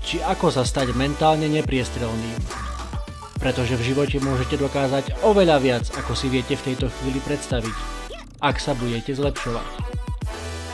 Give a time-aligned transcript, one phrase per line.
[0.00, 2.36] či ako sa stať mentálne nepriestrelným.
[3.40, 7.76] Pretože v živote môžete dokázať oveľa viac, ako si viete v tejto chvíli predstaviť,
[8.40, 9.68] ak sa budete zlepšovať.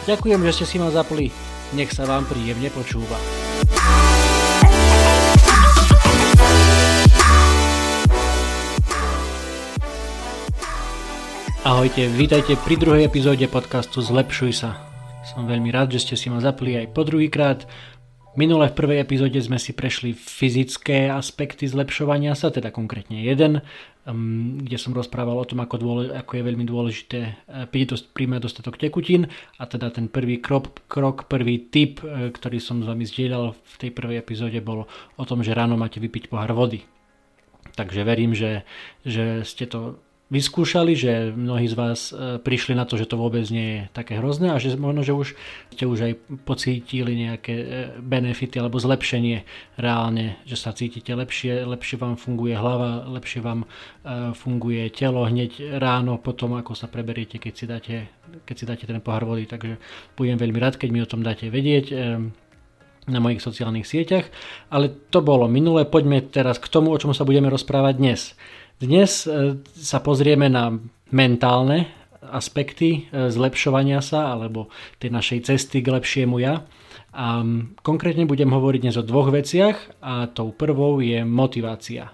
[0.07, 1.31] Ďakujem, že ste si ma zapli.
[1.75, 3.19] Nech sa vám príjemne počúva.
[11.67, 14.79] Ahojte, vítajte pri druhej epizóde podcastu Zlepšuj sa.
[15.27, 17.67] Som veľmi rád, že ste si ma zapli aj po druhýkrát.
[18.37, 23.65] Minule v prvej epizóde sme si prešli fyzické aspekty zlepšovania sa, teda konkrétne jeden,
[24.05, 27.65] um, kde som rozprával o tom, ako, dôle, ako je veľmi dôležité uh,
[28.13, 32.89] príjmať dostatok tekutín a teda ten prvý krok, krok prvý tip, uh, ktorý som s
[32.93, 34.85] vami zdieľal v tej prvej epizóde bol
[35.17, 36.85] o tom, že ráno máte vypiť pohár vody.
[37.73, 38.69] Takže verím, že,
[39.01, 43.47] že ste to vyskúšali, že mnohí z vás e, prišli na to, že to vôbec
[43.47, 45.29] nie je také hrozné a že možno, že už
[45.71, 47.67] ste už aj pocítili nejaké e,
[48.03, 49.47] benefity alebo zlepšenie
[49.79, 53.67] reálne, že sa cítite lepšie, lepšie vám funguje hlava, lepšie vám e,
[54.35, 57.97] funguje telo hneď ráno potom, ako sa preberiete, keď si dáte,
[58.43, 59.47] keď si dáte ten pohár vody.
[59.47, 59.79] Takže
[60.19, 61.95] budem veľmi rád, keď mi o tom dáte vedieť
[63.07, 64.27] na mojich sociálnych sieťach.
[64.75, 68.35] Ale to bolo minulé, poďme teraz k tomu, o čom sa budeme rozprávať dnes.
[68.77, 70.69] Dnes e, sa pozrieme na
[71.09, 71.89] mentálne
[72.21, 74.69] aspekty e, zlepšovania sa alebo
[75.01, 76.61] tej našej cesty k lepšiemu ja.
[77.17, 77.41] A
[77.81, 82.13] konkrétne budem hovoriť dnes o dvoch veciach a tou prvou je motivácia.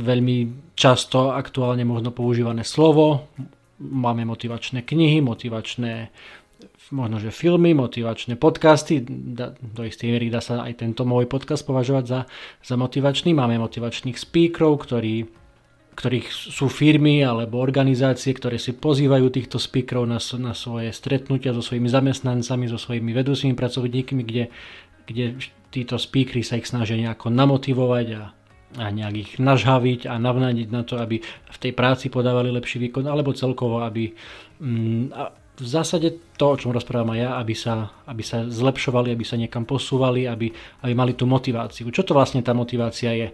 [0.00, 3.28] Veľmi často aktuálne možno používané slovo,
[3.76, 6.08] máme motivačné knihy, motivačné
[6.90, 9.04] možno, že filmy, motivačné podcasty,
[9.60, 12.20] do istej miery dá sa aj tento môj podcast považovať za,
[12.64, 13.36] za motivačný.
[13.36, 15.39] Máme motivačných speakerov, ktorí
[16.00, 21.60] ktorých sú firmy alebo organizácie, ktoré si pozývajú týchto speakerov na, na svoje stretnutia so
[21.60, 24.48] svojimi zamestnancami, so svojimi vedúcimi pracovníkmi, kde,
[25.04, 25.24] kde
[25.68, 28.22] títo speakery sa ich snažia nejako namotivovať a,
[28.80, 33.04] a nejak ich nažhaviť a navnadiť na to, aby v tej práci podávali lepší výkon,
[33.04, 34.16] alebo celkovo, aby
[34.56, 39.12] mm, a v zásade to, o čom rozprávam aj ja, aby sa, aby sa zlepšovali,
[39.12, 40.48] aby sa niekam posúvali, aby,
[40.80, 41.92] aby mali tú motiváciu.
[41.92, 43.28] Čo to vlastne tá motivácia je?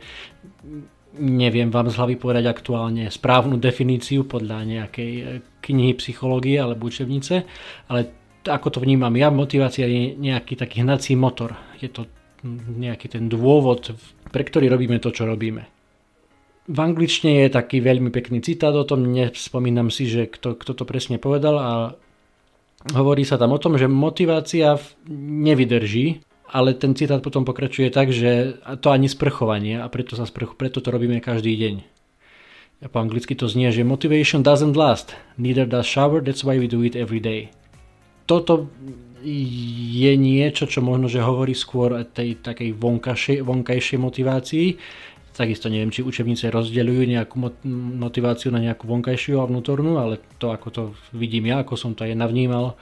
[1.18, 5.24] Neviem vám z hlavy povedať aktuálne správnu definíciu podľa nejakej e,
[5.64, 7.34] knihy psychológie alebo učebnice,
[7.90, 8.00] ale
[8.46, 11.58] ako to vnímam ja, motivácia je nejaký taký hnací motor.
[11.82, 12.06] Je to
[12.78, 13.90] nejaký ten dôvod,
[14.30, 15.66] pre ktorý robíme to, čo robíme.
[16.66, 20.84] V angličtine je taký veľmi pekný citát o tom, nespomínam si, že kto, kto to
[20.86, 21.72] presne povedal a
[22.94, 24.78] hovorí sa tam o tom, že motivácia
[25.10, 30.54] nevydrží, ale ten citát potom pokračuje tak, že to ani sprchovanie a preto, sa sprch,
[30.54, 31.74] preto to robíme každý deň.
[32.84, 36.68] A po anglicky to znie, že motivation doesn't last, neither does shower, that's why we
[36.68, 37.48] do it every day.
[38.28, 38.68] Toto
[39.26, 44.66] je niečo, čo možno, že hovorí skôr o tej takej vonkajšej, vonkajšej motivácii.
[45.34, 47.36] Takisto neviem, či učebnice rozdeľujú nejakú
[47.96, 50.82] motiváciu na nejakú vonkajšiu a vnútornú, ale to ako to
[51.12, 52.76] vidím ja, ako som to aj navnímal,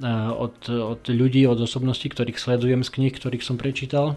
[0.00, 4.16] od, od ľudí, od osobností, ktorých sledujem z knih, ktorých som prečítal,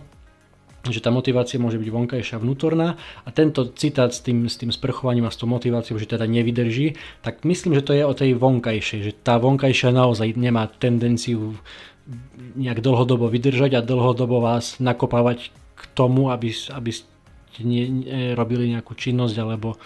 [0.85, 2.95] že tá motivácia môže byť vonkajšia vnútorná.
[3.25, 6.95] A tento citát s tým, s tým sprchovaním a s tou motiváciou, že teda nevydrží,
[7.25, 11.57] tak myslím, že to je o tej vonkajšej, že tá vonkajšia naozaj nemá tendenciu
[12.53, 17.89] nejak dlhodobo vydržať a dlhodobo vás nakopávať k tomu, aby, aby ste nie,
[18.37, 19.81] robili nejakú činnosť alebo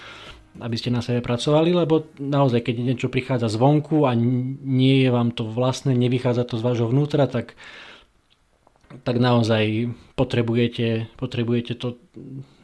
[0.58, 5.30] aby ste na sebe pracovali, lebo naozaj, keď niečo prichádza zvonku a nie je vám
[5.30, 7.54] to vlastné, nevychádza to z vášho vnútra, tak
[9.06, 12.02] tak naozaj potrebujete, potrebujete to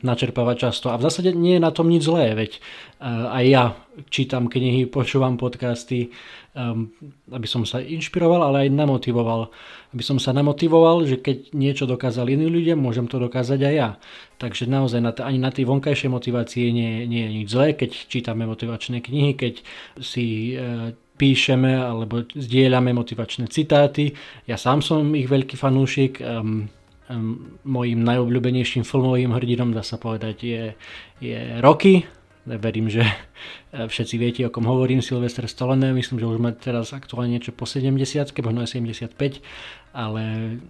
[0.05, 0.93] načerpávať často.
[0.93, 2.61] A v zásade nie je na tom nič zlé, veď
[3.33, 3.73] aj ja
[4.09, 6.11] čítam knihy, počúvam podcasty,
[6.55, 6.91] um,
[7.31, 9.51] aby som sa inšpiroval, ale aj namotivoval.
[9.95, 13.89] Aby som sa namotivoval, že keď niečo dokázali iní ľudia, môžem to dokázať aj ja.
[14.35, 18.99] Takže naozaj ani na tej vonkajšej motivácii nie, nie je nič zlé, keď čítame motivačné
[18.99, 19.63] knihy, keď
[20.03, 24.11] si uh, píšeme alebo zdieľame motivačné citáty.
[24.43, 26.19] Ja sám som ich veľký fanúšik.
[26.19, 26.67] Um,
[27.63, 30.63] mojím najobľúbenejším filmovým hrdinom, dá sa povedať, je,
[31.21, 32.05] je Rocky,
[32.45, 33.01] Verím, že
[33.73, 35.01] všetci viete, o kom hovorím.
[35.01, 37.97] Sylvester Stallone, myslím, že už má teraz aktuálne niečo po 70,
[38.45, 39.41] možno aj 75,
[39.97, 40.21] ale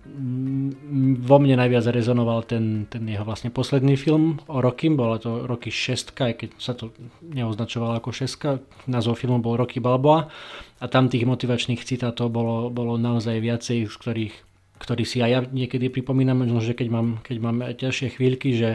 [0.07, 5.43] mm, vo mne najviac rezonoval ten, ten jeho vlastne posledný film o Rocky, bola to
[5.43, 6.95] Rocky 6, aj keď sa to
[7.27, 10.31] neoznačovalo ako 6, názov filmu bol Rocky Balboa.
[10.79, 14.54] A tam tých motivačných citátov bolo, bolo naozaj viacej, z ktorých
[14.85, 18.69] ktorý si aj ja niekedy pripomínam, že keď mám, keď mám ťažšie chvíľky, že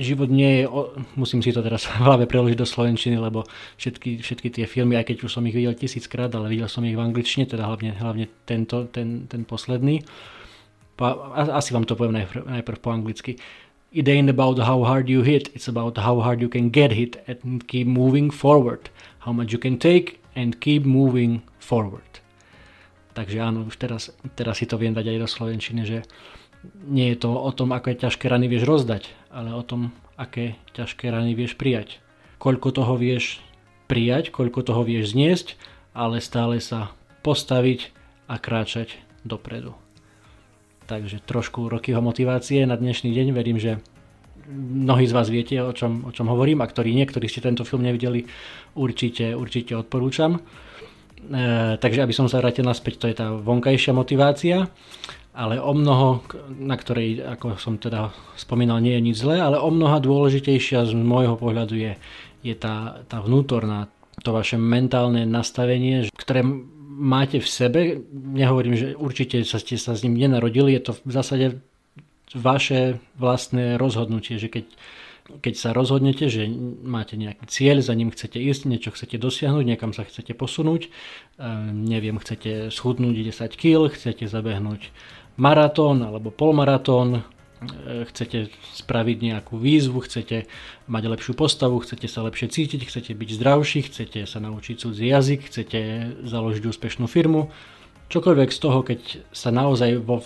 [0.00, 0.64] život nie je,
[1.18, 3.44] musím si to teraz v hlave preložiť do slovenčiny, lebo
[3.76, 6.96] všetky, všetky tie filmy, aj keď už som ich videl tisíckrát, ale videl som ich
[6.96, 10.00] v angličtine, teda hlavne, hlavne tento, ten, ten posledný.
[10.96, 13.36] Po, asi vám to poviem najprv, najprv po anglicky.
[13.90, 17.18] It ain't about how hard you hit, it's about how hard you can get hit
[17.26, 18.88] and keep moving forward.
[19.26, 22.06] How much you can take and keep moving forward.
[23.20, 26.08] Takže áno, už teraz, teraz si to viem dať aj do slovenčiny, že
[26.88, 31.12] nie je to o tom, aké ťažké rany vieš rozdať, ale o tom, aké ťažké
[31.12, 32.00] rany vieš prijať.
[32.40, 33.44] Koľko toho vieš
[33.92, 35.60] prijať, koľko toho vieš zniesť,
[35.92, 37.92] ale stále sa postaviť
[38.24, 39.76] a kráčať dopredu.
[40.88, 43.36] Takže trošku rokyho motivácie na dnešný deň.
[43.36, 43.84] Verím, že
[44.48, 47.84] mnohí z vás viete, o čom, o čom hovorím a ktorí niektorí ste tento film
[47.84, 48.24] nevideli,
[48.80, 50.40] určite, určite odporúčam.
[51.28, 54.70] E, takže aby som sa vrátil naspäť, to je tá vonkajšia motivácia
[55.30, 56.26] ale o mnoho,
[56.58, 60.92] na ktorej, ako som teda spomínal, nie je nič zlé, ale o mnoha dôležitejšia z
[60.98, 61.92] môjho pohľadu je,
[62.42, 63.86] je tá, tá vnútorná,
[64.26, 66.42] to vaše mentálne nastavenie, ktoré
[66.82, 67.80] máte v sebe.
[68.12, 71.46] Nehovorím, že určite sa ste sa s ním nenarodili, je to v zásade
[72.34, 74.66] vaše vlastné rozhodnutie, že keď
[75.38, 76.50] keď sa rozhodnete, že
[76.82, 80.90] máte nejaký cieľ, za ním chcete ísť, niečo chcete dosiahnuť, niekam sa chcete posunúť,
[81.38, 84.90] ehm, neviem, chcete schudnúť 10 kg, chcete zabehnúť
[85.38, 90.50] maratón alebo polmaratón, e, chcete spraviť nejakú výzvu, chcete
[90.90, 95.40] mať lepšiu postavu, chcete sa lepšie cítiť, chcete byť zdravší, chcete sa naučiť cudzí jazyk,
[95.46, 95.80] chcete
[96.26, 97.48] založiť úspešnú firmu.
[98.10, 99.00] Čokoľvek z toho, keď
[99.30, 100.18] sa naozaj vo,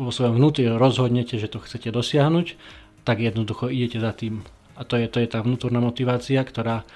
[0.00, 2.56] vo svojom vnútri rozhodnete, že to chcete dosiahnuť,
[3.02, 4.42] tak jednoducho idete za tým.
[4.78, 6.86] A to je, to je tá vnútorná motivácia, ktorá,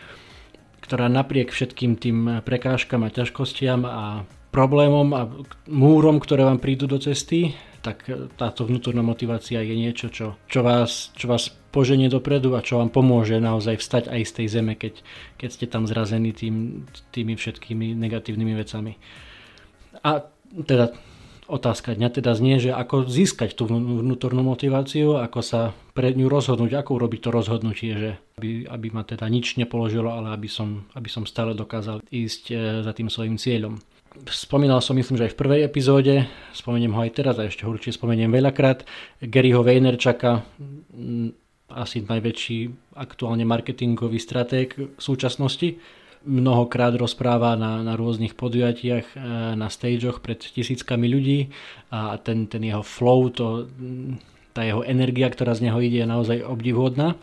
[0.80, 4.24] ktorá napriek všetkým tým prekážkam a ťažkostiam a
[4.54, 5.28] problémom a
[5.68, 7.52] múrom, ktoré vám prídu do cesty,
[7.84, 12.80] tak táto vnútorná motivácia je niečo, čo, čo, vás, čo vás poženie dopredu a čo
[12.80, 15.04] vám pomôže naozaj vstať aj z tej zeme, keď,
[15.38, 18.98] keď ste tam zrazení tým, tými všetkými negatívnymi vecami.
[20.02, 20.24] A
[20.66, 20.96] teda
[21.46, 25.60] otázka dňa teda znie, že ako získať tú vnútornú motiváciu, ako sa
[25.94, 30.34] pre ňu rozhodnúť, ako urobiť to rozhodnutie, že aby, aby ma teda nič nepoložilo, ale
[30.34, 32.54] aby som, aby som stále dokázal ísť e,
[32.84, 33.78] za tým svojim cieľom.
[34.28, 36.14] Spomínal som myslím, že aj v prvej epizóde,
[36.56, 38.88] spomeniem ho aj teraz a ešte ho určite spomeniem veľakrát,
[39.20, 40.40] Garyho Vaynerchuka,
[41.66, 42.58] asi najväčší
[42.96, 45.76] aktuálne marketingový stratég v súčasnosti.
[46.26, 49.16] Mnohokrát rozpráva na, na rôznych podujatiach, e,
[49.54, 51.54] na stageoch pred tisíckami ľudí
[51.94, 53.70] a ten, ten jeho flow, to,
[54.50, 57.14] tá jeho energia, ktorá z neho ide, je naozaj obdivhodná.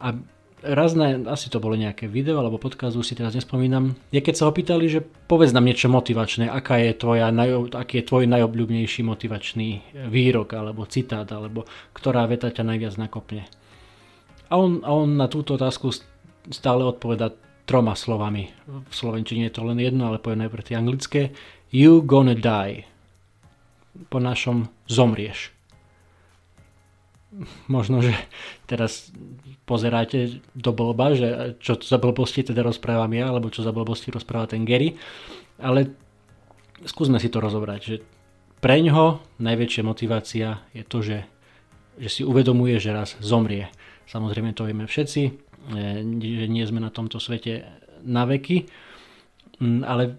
[0.00, 0.16] A
[0.62, 4.46] raz na, asi to bolo nejaké video alebo podcast, si teraz nespomínam, je keď sa
[4.50, 7.30] ho pýtali, že povedz nám niečo motivačné, aká je tvoja,
[7.74, 9.68] aký je tvoj najobľúbnejší motivačný
[10.10, 13.46] výrok alebo citát, alebo ktorá veta ťa najviac nakopne.
[14.48, 15.92] A on, a on na túto otázku
[16.48, 17.36] stále odpoveda
[17.68, 18.48] troma slovami.
[18.64, 21.20] V slovenčine je to len jedno, ale poviem najprv tie anglické.
[21.68, 22.88] You gonna die.
[24.08, 25.52] Po našom zomrieš
[27.68, 28.16] možno, že
[28.64, 29.12] teraz
[29.68, 34.48] pozeráte do blba, že čo za blbosti teda rozprávam ja, alebo čo za blbosti rozpráva
[34.48, 34.96] ten Gary,
[35.60, 35.92] ale
[36.88, 37.96] skúsme si to rozobrať, že
[38.58, 41.18] pre ňoho najväčšia motivácia je to, že,
[42.00, 43.70] že si uvedomuje, že raz zomrie.
[44.08, 47.64] Samozrejme to vieme všetci, že nie sme na tomto svete
[48.04, 48.68] na veky,
[49.60, 50.16] mm, ale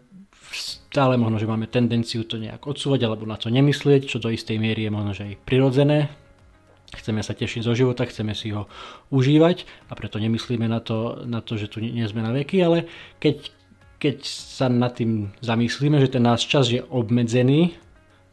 [0.54, 4.58] stále možno, že máme tendenciu to nejak odsúvať alebo na to nemyslieť, čo do istej
[4.58, 6.10] miery je možno, že aj prirodzené,
[6.90, 8.66] Chceme sa tešiť zo života, chceme si ho
[9.14, 12.90] užívať a preto nemyslíme na to, na to že tu nie sme na veky, ale
[13.22, 13.54] keď,
[14.02, 17.78] keď sa nad tým zamyslíme, že ten náš čas je obmedzený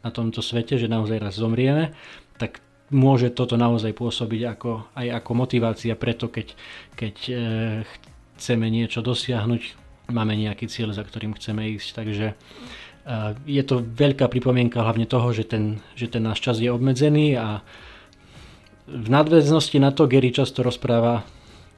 [0.01, 1.93] na tomto svete, že naozaj raz zomrieme,
[2.41, 2.57] tak
[2.89, 6.55] môže toto naozaj pôsobiť ako, aj ako motivácia preto, keď,
[6.95, 7.33] keď e,
[8.39, 9.61] chceme niečo dosiahnuť,
[10.07, 11.87] máme nejaký cieľ, za ktorým chceme ísť.
[11.99, 12.35] Takže e,
[13.43, 17.59] je to veľká pripomienka hlavne toho, že ten, že ten náš čas je obmedzený a
[18.87, 21.27] v nadväznosti na to Gary často rozpráva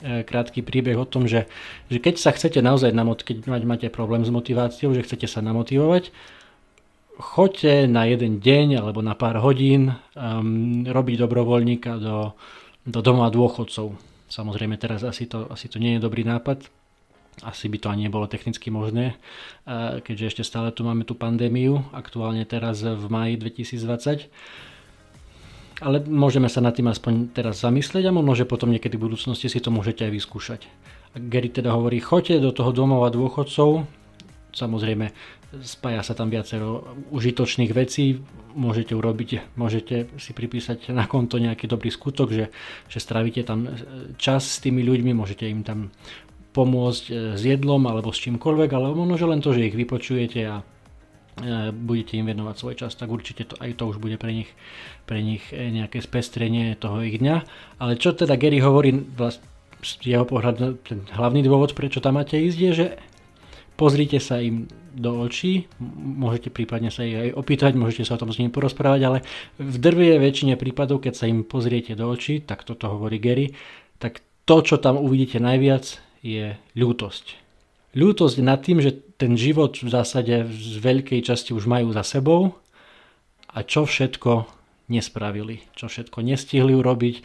[0.06, 1.50] e, krátky príbeh o tom, že,
[1.90, 6.14] že keď sa chcete naozaj namot- keď máte problém s motiváciou, že chcete sa namotivovať,
[7.20, 12.34] choďte na jeden deň alebo na pár hodín um, robiť dobrovoľníka do,
[12.88, 13.94] do doma dôchodcov.
[14.32, 16.64] Samozrejme teraz asi to, asi to nie je dobrý nápad,
[17.44, 19.18] asi by to ani nebolo technicky možné,
[20.06, 24.30] keďže ešte stále tu máme tú pandémiu, aktuálne teraz v maji 2020.
[25.80, 29.48] Ale môžeme sa nad tým aspoň teraz zamyslieť a možno, že potom niekedy v budúcnosti
[29.48, 30.62] si to môžete aj vyskúšať.
[31.16, 33.88] Gary teda hovorí, choďte do toho domova dôchodcov,
[34.54, 35.12] samozrejme
[35.66, 38.22] spája sa tam viacero užitočných vecí,
[38.54, 42.46] môžete urobiť, môžete si pripísať na konto nejaký dobrý skutok, že,
[42.86, 43.66] že strávite tam
[44.22, 45.90] čas s tými ľuďmi, môžete im tam
[46.54, 50.40] pomôcť e, s jedlom alebo s čímkoľvek, ale možno, že len to, že ich vypočujete
[50.50, 50.64] a e,
[51.74, 54.50] budete im venovať svoj čas, tak určite to, aj to už bude pre nich,
[55.06, 57.36] pre nich e, nejaké spestrenie toho ich dňa.
[57.82, 59.42] Ale čo teda Gary hovorí, vlast,
[59.80, 62.86] z jeho pohľadu, ten hlavný dôvod, prečo tam máte ísť, je, že
[63.80, 68.36] pozrite sa im do očí, môžete prípadne sa ich aj opýtať, môžete sa o tom
[68.36, 69.18] s nimi porozprávať, ale
[69.56, 73.56] v drvie väčšine prípadov, keď sa im pozriete do očí, tak toto hovorí Gary,
[74.04, 77.40] tak to, čo tam uvidíte najviac, je ľútosť.
[77.96, 82.60] Ľútosť nad tým, že ten život v zásade z veľkej časti už majú za sebou
[83.48, 84.60] a čo všetko
[84.90, 87.16] nespravili, čo všetko nestihli urobiť,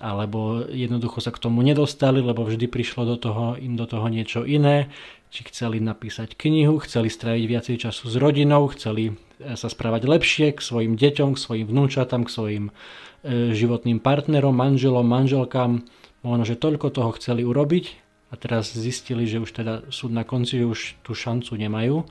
[0.00, 4.42] alebo jednoducho sa k tomu nedostali, lebo vždy prišlo do toho, im do toho niečo
[4.48, 4.88] iné,
[5.30, 10.46] či chceli napísať knihu, chceli stráviť viacej času s rodinou, chceli e, sa správať lepšie
[10.54, 15.86] k svojim deťom, k svojim vnúčatám, k svojim e, životným partnerom, manželom, manželkám.
[16.26, 17.84] Možno, že toľko toho chceli urobiť
[18.30, 22.04] a teraz zistili, že už teda sú na konci, že už tú šancu nemajú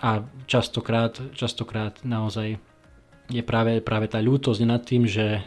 [0.00, 2.60] a častokrát, častokrát naozaj
[3.32, 5.40] je práve, práve tá ľútosť nad tým, že,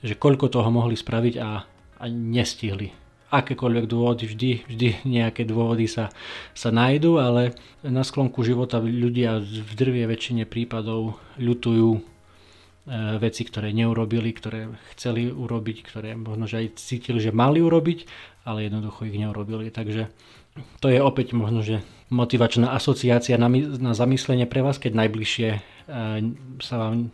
[0.00, 1.50] že koľko toho mohli spraviť a,
[2.00, 3.05] a nestihli.
[3.26, 6.14] Akékoľvek dôvody, vždy, vždy nejaké dôvody sa,
[6.54, 12.00] sa nájdú, ale na sklonku života ľudia v drvie väčšine prípadov ľutujú e,
[13.18, 18.06] veci, ktoré neurobili, ktoré chceli urobiť, ktoré možno že aj cítili, že mali urobiť
[18.46, 19.74] ale jednoducho ich neurobili.
[19.74, 20.06] Takže
[20.78, 23.50] to je opäť možno, že motivačná asociácia na,
[23.82, 25.60] na zamyslenie pre vás, keď najbližšie e,
[26.62, 27.10] sa vám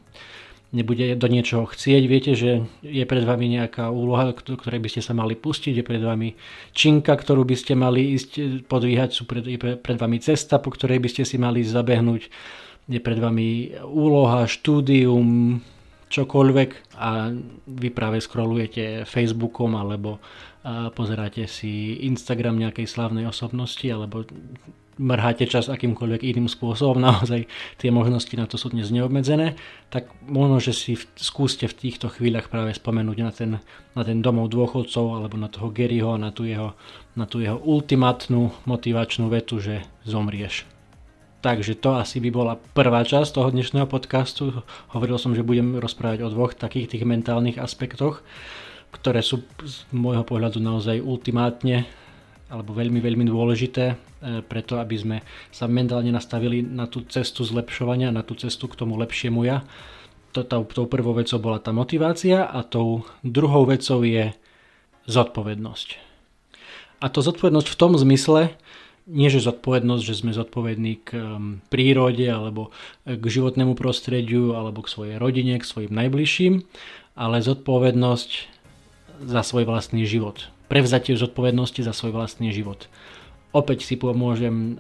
[0.73, 2.03] nebude do niečoho chcieť.
[2.09, 6.01] Viete, že je pred vami nejaká úloha, ktorej by ste sa mali pustiť, je pred
[6.01, 6.33] vami
[6.73, 10.99] činka, ktorú by ste mali ísť podvíhať, sú pred, je pred vami cesta, po ktorej
[10.99, 12.33] by ste si mali zabehnúť,
[12.89, 15.61] je pred vami úloha, štúdium,
[16.09, 16.97] čokoľvek?
[16.97, 17.31] A
[17.69, 20.25] vy práve scrollujete Facebookom alebo
[20.97, 24.25] pozeráte si Instagram nejakej slávnej osobnosti alebo
[24.99, 27.49] mrháte čas akýmkoľvek iným spôsobom, naozaj
[27.81, 29.57] tie možnosti na to sú dnes neobmedzené,
[29.89, 33.51] tak možno, že si v, skúste v týchto chvíľach práve spomenúť na ten,
[33.97, 36.77] na ten domov dôchodcov alebo na toho Garyho na tú jeho,
[37.17, 40.69] na tú jeho ultimátnu motivačnú vetu, že zomrieš.
[41.43, 44.63] Takže to asi by bola prvá časť toho dnešného podcastu.
[44.95, 48.23] Hovoril som, že budem rozprávať o dvoch takých tých mentálnych aspektoch
[48.93, 51.89] ktoré sú z môjho pohľadu naozaj ultimátne
[52.53, 53.95] alebo veľmi, veľmi dôležité e,
[54.45, 55.17] preto, aby sme
[55.49, 59.65] sa mentálne nastavili na tú cestu zlepšovania, na tú cestu k tomu lepšiemu ja.
[60.37, 64.37] Tou, tou prvou vecou bola tá motivácia a tou druhou vecou je
[65.09, 65.89] zodpovednosť.
[67.01, 68.55] A to zodpovednosť v tom zmysle,
[69.11, 71.11] nie že zodpovednosť, že sme zodpovední k
[71.69, 72.71] prírode alebo
[73.03, 76.63] k životnému prostrediu alebo k svojej rodine, k svojim najbližším,
[77.19, 78.31] ale zodpovednosť
[79.27, 80.49] za svoj vlastný život.
[80.73, 82.89] Prevzatie zodpovednosti za svoj vlastný život.
[83.53, 84.73] Opäť si pomôžem e,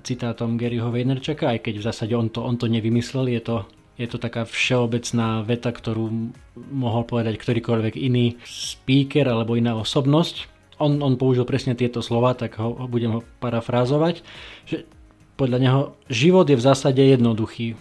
[0.00, 3.68] citátom Garyho Vaynerchuka, aj keď v zásade on to, on to nevymyslel, je to,
[4.00, 6.32] je to taká všeobecná veta, ktorú
[6.72, 10.48] mohol povedať ktorýkoľvek iný speaker alebo iná osobnosť.
[10.80, 14.24] On, on použil presne tieto slova, tak ho, budem ho parafrázovať,
[14.64, 14.88] že
[15.36, 17.76] podľa neho život je v zásade jednoduchý,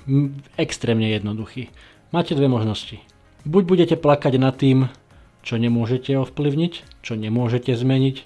[0.60, 1.72] extrémne jednoduchý.
[2.12, 3.00] Máte dve možnosti.
[3.48, 4.92] Buď budete plakať nad tým,
[5.44, 6.74] čo nemôžete ovplyvniť,
[7.06, 8.17] čo nemôžete zmeniť,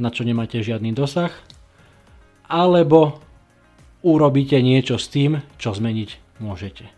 [0.00, 1.30] na čo nemáte žiadny dosah,
[2.48, 3.20] alebo
[4.02, 6.90] urobíte niečo s tým, čo zmeniť môžete.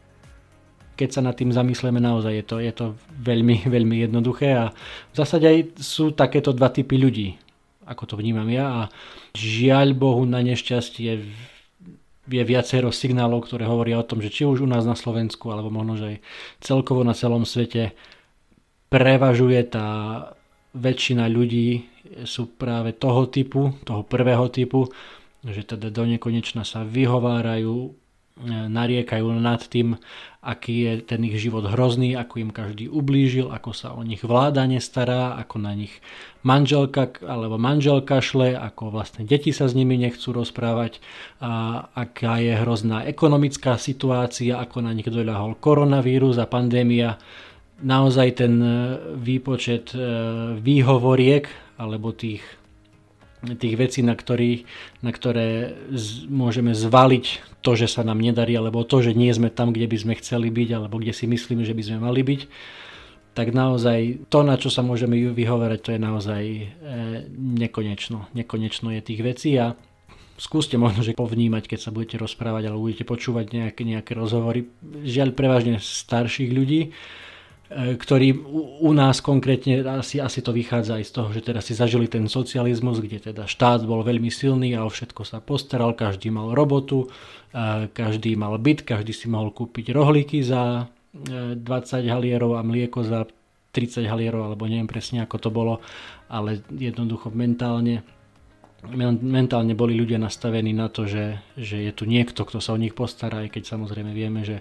[0.95, 2.87] Keď sa nad tým zamyslíme, naozaj je to, je to
[3.21, 4.65] veľmi, veľmi jednoduché a
[5.13, 7.29] v zásade aj sú takéto dva typy ľudí,
[7.85, 8.81] ako to vnímam ja a
[9.37, 11.13] žiaľ Bohu na nešťastie
[12.25, 15.69] je viacero signálov, ktoré hovoria o tom, že či už u nás na Slovensku, alebo
[15.69, 16.17] možno že aj
[16.65, 17.93] celkovo na celom svete
[18.95, 19.89] prevažuje tá
[20.71, 21.91] väčšina ľudí
[22.23, 24.87] sú práve toho typu, toho prvého typu,
[25.43, 27.91] že teda do nekonečna sa vyhovárajú, e,
[28.71, 29.99] nariekajú nad tým,
[30.47, 34.63] aký je ten ich život hrozný, ako im každý ublížil, ako sa o nich vláda
[34.71, 35.99] nestará, ako na nich
[36.47, 41.03] manželka alebo manželka šle, ako vlastne deti sa s nimi nechcú rozprávať,
[41.43, 47.19] a aká je hrozná ekonomická situácia, ako na nich doľahol koronavírus a pandémia
[47.83, 48.71] naozaj ten e,
[49.19, 49.99] výpočet e,
[50.59, 51.49] výhovoriek
[51.81, 52.45] alebo tých,
[53.43, 54.63] tých vecí, na, ktorý,
[55.03, 59.51] na ktoré z, môžeme zvaliť to, že sa nám nedarí, alebo to, že nie sme
[59.51, 62.41] tam, kde by sme chceli byť, alebo kde si myslíme, že by sme mali byť,
[63.35, 66.67] tak naozaj to, na čo sa môžeme vyhovárať, to je naozaj e,
[67.35, 68.31] nekonečno.
[68.31, 69.75] Nekonečno je tých vecí a
[70.39, 74.71] skúste možno, že povnímať, keď sa budete rozprávať alebo budete počúvať nejaké, nejaké rozhovory.
[75.03, 76.95] Žiaľ prevažne starších ľudí,
[77.71, 78.35] e, ktorí
[78.81, 82.29] u, nás konkrétne asi, asi to vychádza aj z toho, že teda si zažili ten
[82.29, 87.09] socializmus, kde teda štát bol veľmi silný a o všetko sa postaral, každý mal robotu,
[87.55, 91.63] e, každý mal byt, každý si mohol kúpiť rohlíky za 20
[92.11, 93.31] halierov a mlieko za
[93.71, 95.75] 30 halierov, alebo neviem presne ako to bolo,
[96.27, 98.03] ale jednoducho mentálne
[99.23, 102.93] mentálne boli ľudia nastavení na to, že, že je tu niekto, kto sa o nich
[102.93, 104.61] postará, aj keď samozrejme vieme, že,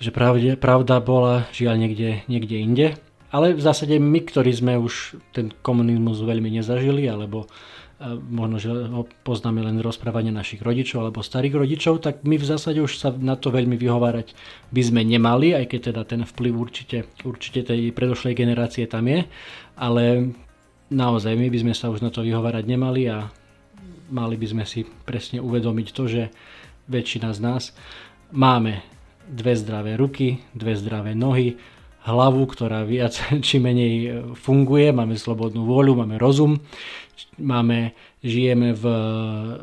[0.00, 2.86] že pravde, pravda bola žiaľ niekde, niekde inde.
[3.30, 7.46] Ale v zásade my, ktorí sme už ten komunizmus veľmi nezažili, alebo
[8.32, 12.80] možno, že ho poznáme len rozprávanie našich rodičov alebo starých rodičov, tak my v zásade
[12.80, 14.32] už sa na to veľmi vyhovárať
[14.72, 19.28] by sme nemali, aj keď teda ten vplyv určite, určite tej predošlej generácie tam je,
[19.76, 20.32] ale
[20.88, 23.28] naozaj my by sme sa už na to vyhovárať nemali a
[24.08, 26.22] mali by sme si presne uvedomiť to, že
[26.88, 27.62] väčšina z nás
[28.32, 28.80] máme
[29.30, 31.56] dve zdravé ruky, dve zdravé nohy,
[32.02, 33.14] hlavu, ktorá viac
[33.46, 36.58] či menej funguje, máme slobodnú vôľu, máme rozum,
[37.38, 38.84] máme, žijeme v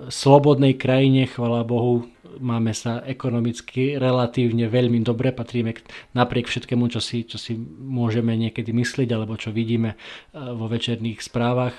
[0.09, 2.07] slobodnej krajine, chvala Bohu,
[2.37, 5.73] máme sa ekonomicky relatívne veľmi dobre, patríme
[6.13, 9.97] napriek všetkému, čo si, čo si môžeme niekedy myslieť alebo čo vidíme e,
[10.37, 11.73] vo večerných správach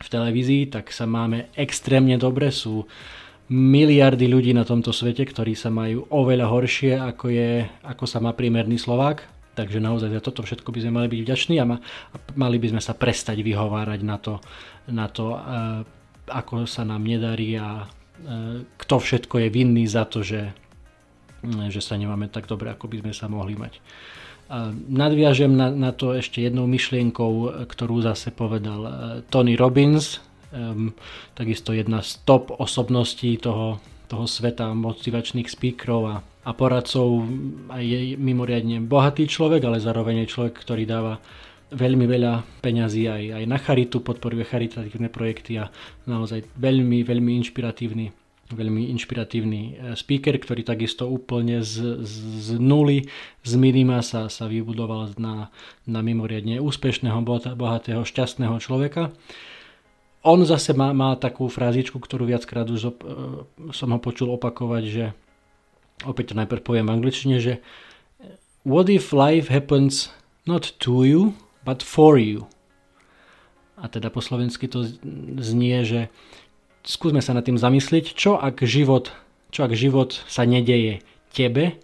[0.00, 2.88] v televízii, tak sa máme extrémne dobre, sú
[3.50, 8.30] miliardy ľudí na tomto svete, ktorí sa majú oveľa horšie, ako, je, ako sa má
[8.32, 12.16] priemerný Slovák, Takže naozaj za toto všetko by sme mali byť vďační a, ma, a
[12.38, 14.38] mali by sme sa prestať vyhovárať na to,
[14.88, 15.38] na to e,
[16.30, 17.86] ako sa nám nedarí a e,
[18.78, 20.54] kto všetko je vinný za to, že,
[21.42, 23.82] e, že sa nemáme tak dobre, ako by sme sa mohli mať.
[24.50, 28.90] A nadviažem na, na to ešte jednou myšlienkou, ktorú zase povedal e,
[29.28, 30.92] Tony Robbins, e,
[31.34, 37.28] takisto jedna z top osobností toho, toho sveta motivačných speakerov a a poradcov
[37.68, 41.20] aj je mimoriadne bohatý človek, ale zároveň je človek, ktorý dáva
[41.70, 45.68] veľmi veľa peňazí aj, aj na charitu, podporuje charitatívne projekty a
[46.08, 48.16] naozaj veľmi, veľmi inšpiratívny
[48.50, 53.06] veľmi inšpiratívny e, speaker, ktorý takisto úplne z, z, z nuly,
[53.46, 55.54] z minima sa, sa vybudoval na,
[55.86, 57.22] na mimoriadne úspešného,
[57.54, 59.14] bohatého, šťastného človeka.
[60.20, 63.06] On zase má, má takú frázičku, ktorú viackrát už op, e,
[63.72, 65.04] som ho počul opakovať, že
[66.04, 67.64] opäť to najprv poviem v angličtine, že
[68.68, 70.12] what if life happens
[70.44, 71.32] not to you,
[71.64, 72.44] but for you.
[73.80, 74.84] A teda po slovensky to
[75.40, 76.12] znie, že
[76.84, 79.12] skúsme sa nad tým zamyslieť, čo ak život,
[79.48, 81.00] čo ak život sa nedeje
[81.32, 81.80] tebe,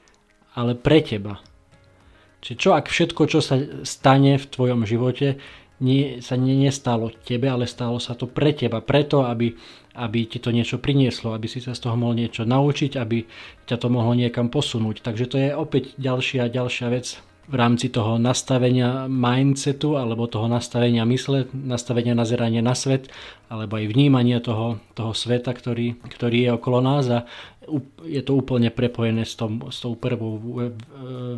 [0.53, 1.41] ale pre teba.
[2.45, 5.41] Čiže čo ak všetko, čo sa stane v tvojom živote,
[5.81, 9.53] nie, sa nie, nestalo tebe, ale stalo sa to pre teba, preto, aby,
[9.97, 13.29] aby ti to niečo prinieslo, aby si sa z toho mohol niečo naučiť, aby
[13.69, 15.05] ťa to mohlo niekam posunúť.
[15.05, 21.07] Takže to je opäť ďalšia, ďalšia vec v rámci toho nastavenia mindsetu alebo toho nastavenia
[21.07, 23.07] mysle, nastavenia nazerania na svet
[23.47, 27.23] alebo aj vnímania toho, toho sveta, ktorý, ktorý je okolo nás a
[28.03, 30.39] je to úplne prepojené s, tom, s tou prvou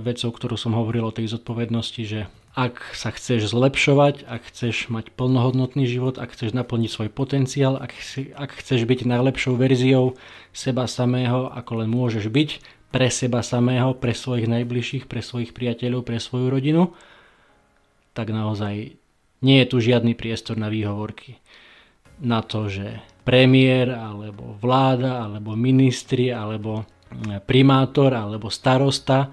[0.01, 2.20] vecou, ktorú som hovoril o tej zodpovednosti, že
[2.59, 7.94] ak sa chceš zlepšovať, ak chceš mať plnohodnotný život, ak chceš naplniť svoj potenciál, ak,
[8.03, 10.18] si, ak chceš byť najlepšou verziou
[10.51, 12.51] seba samého, ako len môžeš byť,
[12.90, 16.99] pre seba samého, pre svojich najbližších, pre svojich priateľov, pre svoju rodinu,
[18.11, 18.99] tak naozaj
[19.38, 21.38] nie je tu žiadny priestor na výhovorky.
[22.18, 26.83] Na to, že premiér, alebo vláda, alebo ministri, alebo
[27.47, 29.31] primátor, alebo starosta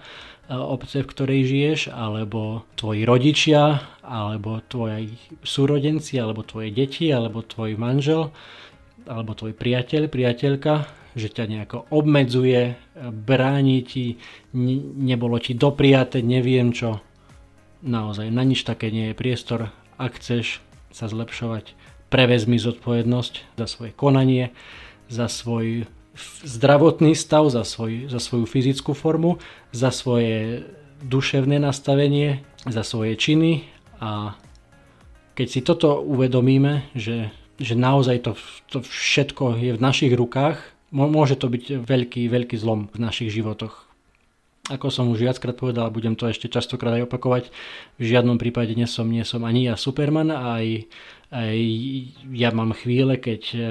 [0.50, 7.78] obce, v ktorej žiješ, alebo tvoji rodičia, alebo tvoji súrodenci, alebo tvoje deti, alebo tvoj
[7.78, 8.30] manžel,
[9.10, 12.76] alebo tvoj priateľ, priateľka, že ťa nejako obmedzuje,
[13.26, 14.20] bráni ti,
[15.00, 17.00] nebolo ti dopriate, neviem čo.
[17.86, 19.72] Naozaj, na nič také nie je priestor.
[19.96, 20.60] Ak chceš
[20.92, 21.78] sa zlepšovať,
[22.10, 24.52] prevezmi zodpovednosť za svoje konanie,
[25.08, 25.86] za svoj
[26.44, 29.38] zdravotný stav, za, svoj, za svoju fyzickú formu,
[29.76, 30.64] za svoje
[31.04, 33.68] duševné nastavenie, za svoje činy
[34.00, 34.34] a
[35.36, 38.32] keď si toto uvedomíme, že, že naozaj to,
[38.72, 40.58] to všetko je v našich rukách,
[40.96, 43.84] môže to byť veľký, veľký zlom v našich životoch.
[44.66, 47.54] Ako som už viackrát povedal, budem to ešte častokrát aj opakovať,
[48.02, 50.90] v žiadnom prípade nie som, nie som ani ja Superman, aj,
[51.30, 51.58] aj
[52.34, 53.66] ja mám chvíle, keď eh,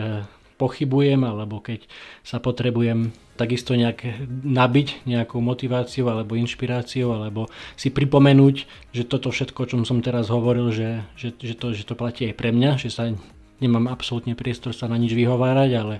[0.54, 1.86] pochybujem alebo keď
[2.22, 8.56] sa potrebujem takisto nejak nabiť nejakou motiváciou alebo inšpiráciou alebo si pripomenúť,
[8.94, 12.30] že toto všetko, o čom som teraz hovoril, že, že, že, to, že to platí
[12.30, 13.10] aj pre mňa, že sa
[13.58, 15.94] nemám absolútne priestor sa na nič vyhovárať, ale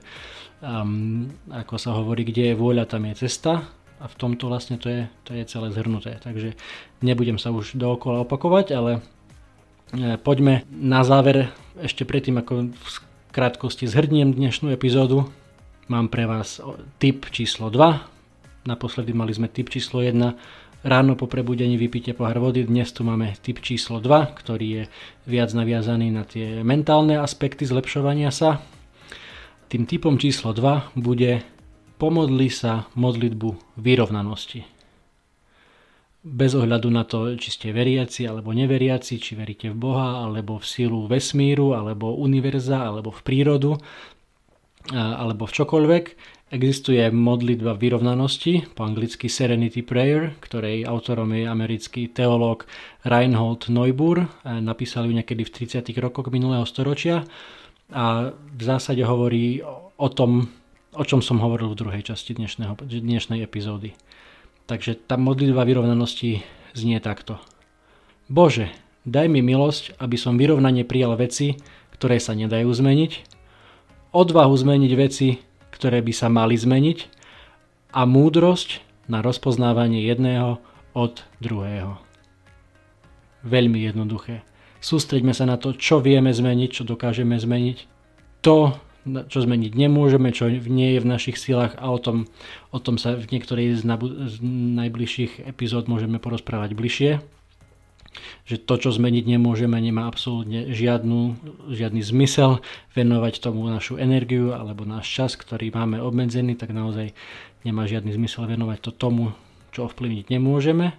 [0.62, 3.66] um, ako sa hovorí, kde je vôľa, tam je cesta
[3.98, 6.18] a v tomto vlastne to je, to je celé zhrnuté.
[6.22, 6.58] Takže
[7.02, 8.92] nebudem sa už dookola opakovať, ale
[9.94, 12.74] e, poďme na záver ešte predtým, ako
[13.34, 15.26] krátkosti zhrniem dnešnú epizódu.
[15.90, 16.62] Mám pre vás
[17.02, 18.62] tip číslo 2.
[18.62, 20.86] Naposledy mali sme tip číslo 1.
[20.86, 22.62] Ráno po prebudení vypite pohár vody.
[22.62, 24.82] Dnes tu máme tip číslo 2, ktorý je
[25.26, 28.62] viac naviazaný na tie mentálne aspekty zlepšovania sa.
[29.66, 31.42] Tým typom číslo 2 bude
[31.98, 34.62] pomodli sa modlitbu vyrovnanosti.
[36.24, 40.64] Bez ohľadu na to, či ste veriaci alebo neveriaci, či veríte v Boha, alebo v
[40.64, 43.76] sílu vesmíru, alebo univerza, alebo v prírodu,
[44.88, 46.04] alebo v čokoľvek,
[46.48, 52.64] existuje modlitba vyrovnanosti, po anglicky Serenity Prayer, ktorej autorom je americký teológ
[53.04, 54.24] Reinhold Neubur.
[54.48, 55.84] Napísal ju niekedy v 30.
[56.00, 57.28] rokoch minulého storočia
[57.92, 59.60] a v zásade hovorí
[60.00, 60.48] o tom,
[60.96, 63.92] o čom som hovoril v druhej časti dnešného, dnešnej epizódy.
[64.64, 66.40] Takže tá modlitba vyrovnanosti
[66.72, 67.36] znie takto.
[68.32, 68.72] Bože,
[69.04, 71.60] daj mi milosť, aby som vyrovnane prijal veci,
[71.92, 73.12] ktoré sa nedajú zmeniť,
[74.16, 76.98] odvahu zmeniť veci, ktoré by sa mali zmeniť
[77.92, 80.62] a múdrosť na rozpoznávanie jedného
[80.96, 82.00] od druhého.
[83.44, 84.40] Veľmi jednoduché.
[84.80, 87.78] Sústreďme sa na to, čo vieme zmeniť, čo dokážeme zmeniť.
[88.44, 92.24] To, čo zmeniť nemôžeme, čo nie je v našich silách a o tom,
[92.72, 94.40] o tom sa v niektorej z, nabu- z
[94.80, 97.12] najbližších epizód môžeme porozprávať bližšie.
[98.46, 101.34] Že to, čo zmeniť nemôžeme, nemá absolútne žiadnu,
[101.74, 102.62] žiadny zmysel
[102.94, 107.10] venovať tomu našu energiu alebo náš čas, ktorý máme obmedzený, tak naozaj
[107.66, 109.34] nemá žiadny zmysel venovať to tomu,
[109.74, 110.94] čo ovplyvniť nemôžeme.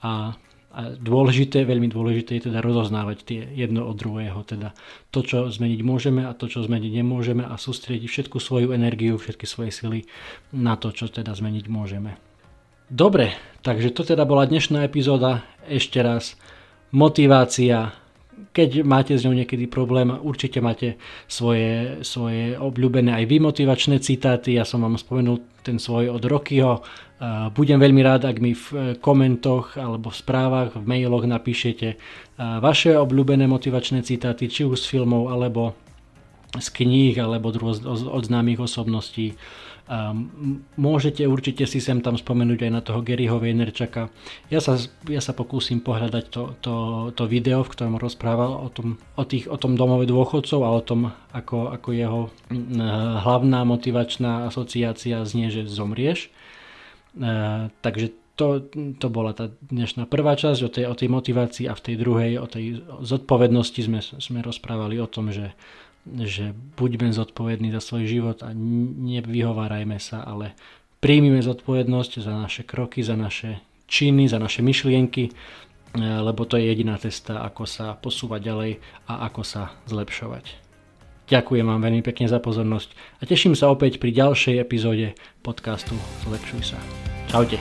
[0.00, 0.32] A
[0.70, 4.70] a dôležité, veľmi dôležité je teda rozoznávať tie jedno od druhého, teda
[5.10, 9.50] to, čo zmeniť môžeme a to, čo zmeniť nemôžeme a sústrediť všetku svoju energiu, všetky
[9.50, 10.06] svoje sily
[10.54, 12.14] na to, čo teda zmeniť môžeme.
[12.86, 13.34] Dobre,
[13.66, 15.42] takže to teda bola dnešná epizóda.
[15.66, 16.38] Ešte raz,
[16.94, 17.94] motivácia,
[18.50, 20.98] keď máte s ňou niekedy problém, určite máte
[21.30, 24.58] svoje, svoje obľúbené aj vymotivačné citáty.
[24.58, 26.82] Ja som vám spomenul ten svoj od Rockyho.
[27.52, 32.00] Budem veľmi rád, ak mi v e, komentoch alebo v správach, v mailoch napíšete
[32.40, 35.76] vaše obľúbené motivačné citáty, či už z filmov, alebo
[36.56, 39.36] z kníh, alebo od známych osobností.
[40.78, 44.06] Môžete určite si sem tam spomenúť aj na toho Garyho Vaynerčaka.
[44.46, 44.78] Ja sa,
[45.10, 46.74] ja sa pokúsim pohľadať to, to,
[47.10, 50.82] to video, v ktorom rozprával o tom, o, tých, o tom domove dôchodcov a o
[50.82, 52.20] tom, ako, ako jeho
[53.20, 56.30] hlavná motivačná asociácia znie, že zomrieš.
[57.82, 58.06] Takže
[58.38, 58.64] to,
[58.96, 62.32] to bola tá dnešná prvá časť o tej, o tej motivácii a v tej druhej
[62.40, 65.52] o tej zodpovednosti sme, sme rozprávali o tom, že
[66.08, 70.56] že buďme zodpovední za svoj život a nevyhovárajme sa, ale
[70.98, 75.32] príjmime zodpovednosť za naše kroky, za naše činy, za naše myšlienky, e,
[76.00, 78.72] lebo to je jediná cesta, ako sa posúvať ďalej
[79.12, 80.69] a ako sa zlepšovať.
[81.30, 85.14] Ďakujem vám veľmi pekne za pozornosť a teším sa opäť pri ďalšej epizóde
[85.46, 85.94] podcastu
[86.26, 86.78] Zlepšuj sa.
[87.30, 87.54] Čaute.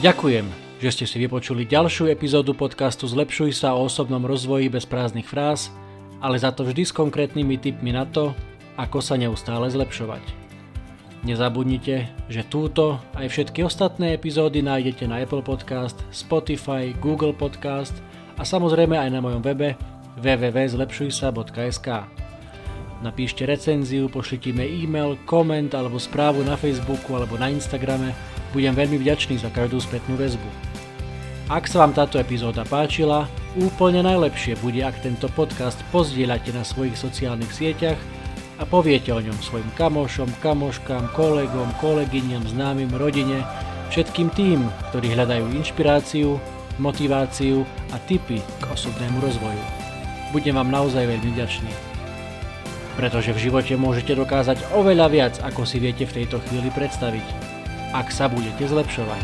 [0.00, 0.46] Ďakujem,
[0.78, 5.74] že ste si vypočuli ďalšiu epizódu podcastu Zlepšuj sa o osobnom rozvoji bez prázdnych fráz,
[6.22, 8.30] ale za to vždy s konkrétnymi tipmi na to,
[8.78, 10.39] ako sa neustále zlepšovať.
[11.20, 17.92] Nezabudnite, že túto aj všetky ostatné epizódy nájdete na Apple Podcast, Spotify, Google Podcast
[18.40, 19.76] a samozrejme aj na mojom webe
[20.16, 21.88] www.zlepšujsa.sk.
[23.04, 28.16] Napíšte recenziu, pošlite mi e-mail, koment alebo správu na Facebooku alebo na Instagrame
[28.56, 30.48] budem veľmi vďačný za každú spätnú väzbu.
[31.52, 33.28] Ak sa vám táto epizóda páčila,
[33.60, 38.00] úplne najlepšie bude, ak tento podcast pozdieľate na svojich sociálnych sieťach
[38.60, 43.40] a poviete o ňom svojim kamošom, kamoškám, kolegom, kolegyňam, známym, rodine,
[43.88, 46.36] všetkým tým, ktorí hľadajú inšpiráciu,
[46.76, 49.64] motiváciu a tipy k osobnému rozvoju.
[50.36, 51.72] Budem vám naozaj veľmi vďačný.
[52.94, 57.50] Pretože v živote môžete dokázať oveľa viac, ako si viete v tejto chvíli predstaviť
[57.90, 59.22] ak sa budete zlepšovať.